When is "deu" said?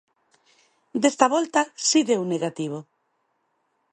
2.09-2.21